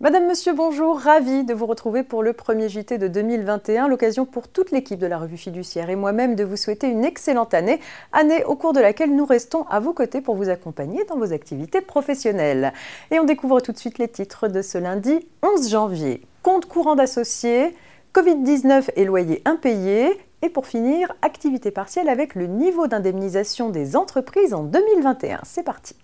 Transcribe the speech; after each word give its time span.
Madame, 0.00 0.26
Monsieur, 0.26 0.52
bonjour, 0.52 0.98
ravi 0.98 1.44
de 1.44 1.54
vous 1.54 1.66
retrouver 1.66 2.02
pour 2.02 2.24
le 2.24 2.32
premier 2.32 2.68
JT 2.68 2.98
de 2.98 3.06
2021, 3.06 3.86
l'occasion 3.86 4.26
pour 4.26 4.48
toute 4.48 4.72
l'équipe 4.72 4.98
de 4.98 5.06
la 5.06 5.18
revue 5.18 5.36
fiduciaire 5.36 5.88
et 5.88 5.94
moi-même 5.94 6.34
de 6.34 6.42
vous 6.42 6.56
souhaiter 6.56 6.88
une 6.88 7.04
excellente 7.04 7.54
année, 7.54 7.78
année 8.12 8.44
au 8.44 8.56
cours 8.56 8.72
de 8.72 8.80
laquelle 8.80 9.14
nous 9.14 9.24
restons 9.24 9.62
à 9.68 9.78
vos 9.78 9.92
côtés 9.92 10.20
pour 10.20 10.34
vous 10.34 10.48
accompagner 10.48 11.04
dans 11.04 11.16
vos 11.16 11.32
activités 11.32 11.80
professionnelles. 11.80 12.72
Et 13.12 13.20
on 13.20 13.24
découvre 13.24 13.60
tout 13.60 13.70
de 13.70 13.78
suite 13.78 13.98
les 13.98 14.08
titres 14.08 14.48
de 14.48 14.62
ce 14.62 14.78
lundi 14.78 15.28
11 15.44 15.70
janvier. 15.70 16.22
Compte 16.42 16.66
courant 16.66 16.96
d'associés, 16.96 17.72
Covid-19 18.14 18.90
et 18.96 19.04
loyer 19.04 19.42
impayé, 19.44 20.10
et 20.42 20.48
pour 20.48 20.66
finir, 20.66 21.14
activité 21.22 21.70
partielle 21.70 22.08
avec 22.08 22.34
le 22.34 22.46
niveau 22.48 22.88
d'indemnisation 22.88 23.70
des 23.70 23.94
entreprises 23.94 24.54
en 24.54 24.64
2021. 24.64 25.38
C'est 25.44 25.62
parti. 25.62 25.94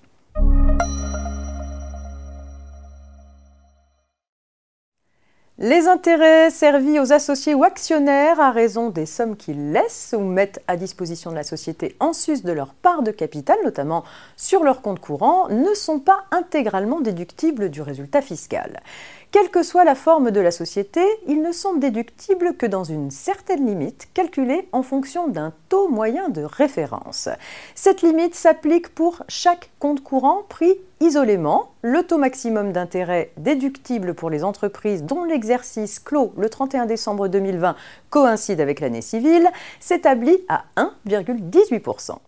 Les 5.63 5.89
intérêts 5.89 6.49
servis 6.49 6.99
aux 7.01 7.13
associés 7.13 7.53
ou 7.53 7.65
actionnaires 7.65 8.41
à 8.41 8.51
raison 8.51 8.89
des 8.89 9.05
sommes 9.05 9.37
qu'ils 9.37 9.73
laissent 9.73 10.15
ou 10.17 10.23
mettent 10.23 10.63
à 10.67 10.79
disposition 10.79 11.29
de 11.29 11.35
la 11.35 11.43
société 11.43 11.97
en 12.01 12.15
sus 12.15 12.43
de 12.43 12.53
leur 12.53 12.73
part 12.73 13.03
de 13.03 13.11
capital, 13.11 13.59
notamment 13.63 14.03
sur 14.39 14.65
leur 14.65 14.81
compte 14.81 15.01
courant, 15.01 15.51
ne 15.51 15.75
sont 15.75 15.99
pas 15.99 16.25
intégralement 16.31 17.03
déductibles 17.03 17.69
du 17.69 17.83
résultat 17.83 18.23
fiscal. 18.23 18.81
Quelle 19.33 19.51
que 19.51 19.63
soit 19.63 19.85
la 19.85 19.95
forme 19.95 20.31
de 20.31 20.41
la 20.41 20.51
société, 20.51 21.03
ils 21.29 21.43
ne 21.43 21.53
sont 21.53 21.75
déductibles 21.75 22.57
que 22.57 22.65
dans 22.65 22.85
une 22.85 23.11
certaine 23.11 23.67
limite, 23.67 24.09
calculée 24.15 24.67
en 24.73 24.83
fonction 24.83 25.29
d'un 25.29 25.53
taux 25.69 25.89
moyen 25.89 26.31
de 26.31 26.43
référence. 26.43 27.29
Cette 27.75 28.01
limite 28.01 28.35
s'applique 28.35 28.95
pour 28.95 29.25
chaque 29.29 29.69
compte 29.79 30.03
courant 30.03 30.43
pris 30.49 30.79
isolément. 31.01 31.73
Le 31.83 32.03
taux 32.03 32.19
maximum 32.19 32.73
d'intérêt 32.73 33.33
déductible 33.37 34.15
pour 34.15 34.31
les 34.31 34.45
entreprises 34.45 35.03
dont 35.03 35.25
l'exercice 35.25 35.99
clos 35.99 36.33
le 36.37 36.49
31 36.49 36.87
décembre 36.87 37.29
2020 37.29 37.75
coïncide 38.11 38.61
avec 38.61 38.81
l'année 38.81 39.03
civile 39.03 39.49
s'établit 39.81 40.39
à 40.49 40.65
1,18%. 40.77 42.19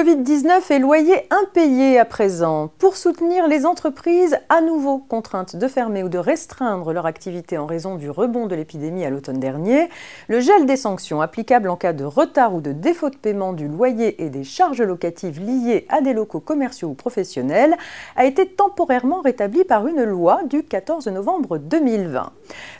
Covid-19 0.00 0.72
et 0.72 0.78
loyers 0.78 1.26
impayés 1.28 1.98
à 1.98 2.06
présent. 2.06 2.70
Pour 2.78 2.96
soutenir 2.96 3.46
les 3.48 3.66
entreprises 3.66 4.38
à 4.48 4.62
nouveau 4.62 4.96
contraintes 4.96 5.56
de 5.56 5.68
fermer 5.68 6.02
ou 6.02 6.08
de 6.08 6.16
restreindre 6.16 6.94
leur 6.94 7.04
activité 7.04 7.58
en 7.58 7.66
raison 7.66 7.96
du 7.96 8.08
rebond 8.08 8.46
de 8.46 8.54
l'épidémie 8.54 9.04
à 9.04 9.10
l'automne 9.10 9.40
dernier, 9.40 9.90
le 10.28 10.40
gel 10.40 10.64
des 10.64 10.78
sanctions 10.78 11.20
applicables 11.20 11.68
en 11.68 11.76
cas 11.76 11.92
de 11.92 12.04
retard 12.04 12.54
ou 12.54 12.62
de 12.62 12.72
défaut 12.72 13.10
de 13.10 13.16
paiement 13.16 13.52
du 13.52 13.68
loyer 13.68 14.24
et 14.24 14.30
des 14.30 14.42
charges 14.42 14.80
locatives 14.80 15.38
liées 15.38 15.84
à 15.90 16.00
des 16.00 16.14
locaux 16.14 16.40
commerciaux 16.40 16.88
ou 16.88 16.94
professionnels 16.94 17.76
a 18.16 18.24
été 18.24 18.46
temporairement 18.46 19.20
rétabli 19.20 19.64
par 19.64 19.86
une 19.86 20.04
loi 20.04 20.44
du 20.44 20.62
14 20.62 21.08
novembre 21.08 21.58
2020. 21.58 22.32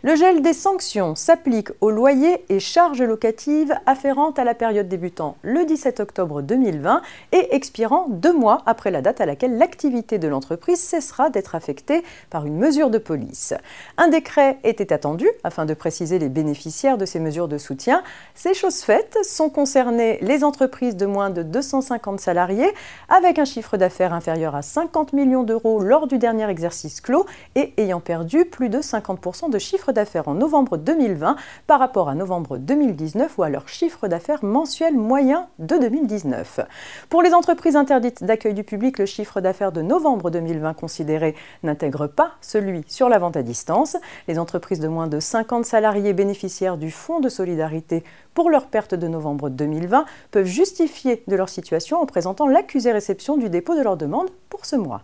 Le 0.05 0.17
gel 0.17 0.41
des 0.41 0.55
sanctions 0.55 1.15
s'applique 1.15 1.69
aux 1.83 1.91
loyers 1.91 2.47
et 2.49 2.61
charges 2.61 3.03
locatives 3.03 3.75
afférentes 3.85 4.39
à 4.39 4.45
la 4.45 4.55
période 4.55 4.89
débutant 4.89 5.37
le 5.43 5.67
17 5.67 6.01
octobre 6.01 6.41
2020 6.41 7.03
et 7.33 7.55
expirant 7.55 8.07
deux 8.09 8.33
mois 8.33 8.63
après 8.67 8.91
la 8.91 9.03
date 9.03 9.21
à 9.21 9.27
laquelle 9.27 9.59
l'activité 9.59 10.19
de 10.19 10.29
l'entreprise 10.29 10.81
cessera 10.81 11.31
d'être 11.31 11.55
affectée 11.55 12.03
par 12.29 12.47
une 12.47 12.57
mesure 12.57 12.91
de 12.91 12.99
police. 12.99 13.55
Un 13.97 14.09
décret 14.09 14.59
était 14.65 14.93
attendu 14.93 15.29
afin 15.45 15.67
de 15.67 15.75
préciser 15.75 16.19
les 16.19 16.29
bénéficiaires 16.29 16.99
de 16.99 17.05
ces 17.05 17.21
mesures 17.21 17.49
de 17.49 17.59
soutien. 17.59 18.03
Ces 18.35 18.55
choses 18.55 18.81
faites 18.81 19.19
sont 19.25 19.51
concernées 19.51 20.19
les 20.23 20.45
entreprises 20.45 20.97
de 20.97 21.07
moins 21.07 21.31
de 21.31 21.43
250 21.43 22.21
salariés 22.21 22.71
avec 23.09 23.39
un 23.39 23.45
chiffre 23.45 23.77
d'affaires 23.77 24.13
inférieur 24.13 24.55
à 24.55 24.63
50 24.63 25.13
millions 25.13 25.43
d'euros 25.43 25.81
lors 25.81 26.07
du 26.07 26.19
dernier 26.19 26.49
exercice 26.49 27.01
clos 27.01 27.27
et 27.55 27.73
ayant 27.77 28.01
perdu 28.01 28.45
plus 28.45 28.69
de 28.69 28.79
50% 28.79 29.51
de 29.51 29.59
chiffre 29.59 29.93
d'affaires 29.93 30.29
en 30.29 30.35
novembre 30.35 30.77
2020 30.77 31.37
par 31.67 31.79
rapport 31.79 32.09
à 32.09 32.15
novembre 32.15 32.59
2019 32.59 33.39
ou 33.39 33.43
à 33.43 33.49
leur 33.49 33.69
chiffre 33.69 34.09
d'affaires 34.09 34.45
mensuel 34.45 34.95
moyen 34.97 35.49
de 35.59 35.77
2019. 35.77 36.61
Pour 37.09 37.23
les 37.23 37.35
entreprises 37.35 37.77
interdites 37.77 38.23
d'accueil 38.23 38.55
du 38.55 38.65
public, 38.65 38.99
le 38.99 39.07
chiffre 39.07 39.41
d'affaires 39.41 39.73
de 39.73 39.83
novembre 39.83 40.31
2020 40.31 40.75
considéré 40.75 41.35
n'intègre 41.63 42.07
pas 42.07 42.33
celui 42.41 42.85
sur 42.87 43.09
la 43.09 43.19
vente 43.19 43.37
à 43.37 43.43
distance. 43.43 43.97
Les 44.29 44.39
entreprises 44.39 44.81
de 44.81 44.89
moins 44.89 45.09
de 45.09 45.19
50 45.19 45.65
salariés 45.65 46.13
bénéficiaires 46.13 46.77
du 46.77 46.91
Fonds 46.91 47.21
de 47.21 47.29
solidarité 47.29 48.05
pour 48.35 48.51
leur 48.51 48.67
perte 48.67 48.95
de 48.95 49.09
novembre 49.09 49.49
2020 49.49 50.05
peuvent 50.31 50.47
justifier 50.47 51.23
de 51.27 51.37
leur 51.37 51.49
situation 51.49 52.01
en 52.01 52.07
présentant 52.07 52.47
l'accusé 52.47 52.93
réception 52.93 53.37
du 53.37 53.49
dépôt 53.49 53.77
de 53.77 53.83
leur 53.83 53.97
demande 53.97 54.31
pour 54.49 54.67
ce 54.67 54.77
mois. 54.77 55.03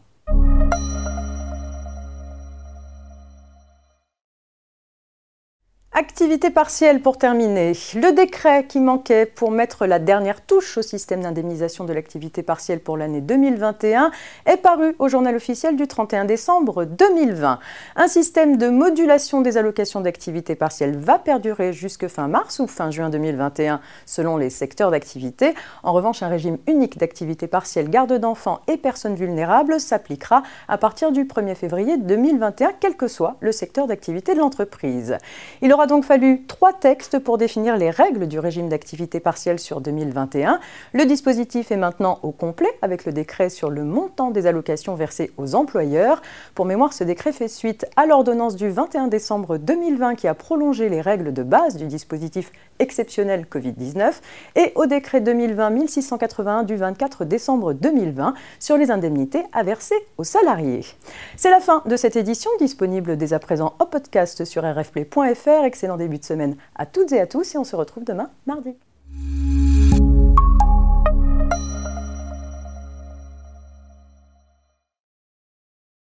Activité 5.99 6.51
partielle 6.51 7.01
pour 7.01 7.17
terminer. 7.17 7.73
Le 7.95 8.12
décret 8.12 8.67
qui 8.67 8.81
manquait 8.81 9.25
pour 9.25 9.51
mettre 9.51 9.87
la 9.87 9.99
dernière 9.99 10.45
touche 10.45 10.77
au 10.77 10.83
système 10.83 11.23
d'indemnisation 11.23 11.84
de 11.84 11.95
l'activité 11.95 12.43
partielle 12.43 12.81
pour 12.81 12.99
l'année 12.99 13.23
2021 13.23 14.11
est 14.45 14.59
paru 14.59 14.95
au 14.99 15.09
journal 15.09 15.35
officiel 15.35 15.75
du 15.75 15.87
31 15.87 16.27
décembre 16.27 16.85
2020. 16.85 17.61
Un 17.97 18.09
système 18.09 18.59
de 18.59 18.69
modulation 18.69 19.41
des 19.41 19.56
allocations 19.56 20.03
d'activité 20.03 20.55
partielle 20.55 20.99
va 20.99 21.19
perdurer 21.19 21.73
jusque 21.73 22.09
fin 22.09 22.29
mars 22.29 22.59
ou 22.59 22.67
fin 22.67 22.91
juin 22.91 23.09
2021 23.09 23.81
selon 24.05 24.37
les 24.37 24.51
secteurs 24.51 24.91
d'activité. 24.91 25.55
En 25.83 25.95
revanche, 25.95 26.23
un 26.23 26.29
régime 26.29 26.59
unique 26.67 26.99
d'activité 26.99 27.47
partielle 27.47 27.89
garde 27.89 28.12
d'enfants 28.19 28.61
et 28.69 28.77
personnes 28.77 29.15
vulnérables 29.15 29.81
s'appliquera 29.81 30.43
à 30.69 30.77
partir 30.77 31.11
du 31.11 31.25
1er 31.25 31.55
février 31.55 31.97
2021, 31.97 32.73
quel 32.81 32.99
que 32.99 33.09
soit 33.09 33.37
le 33.41 33.51
secteur 33.51 33.87
d'activité 33.87 34.35
de 34.35 34.41
l'entreprise. 34.41 35.17
Il 35.62 35.73
aura 35.73 35.86
donc 35.87 36.05
fallu 36.05 36.45
trois 36.47 36.73
textes 36.73 37.19
pour 37.19 37.39
définir 37.39 37.77
les 37.77 37.91
règles 37.91 38.29
du 38.29 38.39
régime 38.39 38.69
d'activité 38.69 39.21
partielle 39.21 39.59
sur 39.59 39.81
2021. 39.81 40.61
Le 40.93 41.05
dispositif 41.05 41.71
est 41.71 41.77
maintenant 41.77 42.19
au 42.23 42.33
complet 42.33 42.69
avec 42.83 43.05
le 43.05 43.13
décret 43.13 43.51
sur 43.51 43.71
le 43.71 43.85
montant 43.85 44.31
des 44.31 44.47
allocations 44.47 44.95
versées 44.95 45.33
aux 45.37 45.55
employeurs. 45.55 46.23
Pour 46.55 46.65
mémoire, 46.65 46.93
ce 46.93 47.05
décret 47.05 47.33
fait 47.33 47.49
suite 47.49 47.87
à 47.97 48.07
l'ordonnance 48.07 48.57
du 48.57 48.69
21 48.69 49.09
décembre 49.09 49.59
2020 49.59 50.15
qui 50.17 50.29
a 50.29 50.35
prolongé 50.35 50.89
les 50.89 51.01
règles 51.01 51.33
de 51.33 51.43
base 51.43 51.77
du 51.77 51.87
dispositif 51.87 52.53
exceptionnel 52.78 53.47
Covid-19 53.50 54.12
et 54.56 54.72
au 54.75 54.87
décret 54.87 55.20
2020-1681 55.20 56.64
du 56.64 56.76
24 56.76 57.25
décembre 57.25 57.72
2020 57.72 58.34
sur 58.59 58.76
les 58.76 58.91
indemnités 58.91 59.42
à 59.53 59.62
verser 59.62 59.97
aux 60.19 60.25
salariés. 60.25 60.84
C'est 61.37 61.50
la 61.50 61.60
fin 61.60 61.82
de 61.87 61.97
cette 61.97 62.16
édition 62.16 62.50
disponible 62.59 63.16
dès 63.16 63.32
à 63.32 63.38
présent 63.38 63.75
au 63.81 63.87
podcast 63.87 64.44
sur 64.44 64.62
rfplay.fr 64.62 65.64
excellent 65.64 65.97
début 65.97 66.19
de 66.19 66.25
semaine 66.25 66.56
à 66.75 66.87
toutes 66.87 67.12
et 67.12 67.20
à 67.20 67.26
tous 67.26 67.54
et 67.54 67.59
on 67.59 67.64
se 67.64 67.76
retrouve 67.76 68.04
demain 68.04 68.31
mardi. 68.47 68.76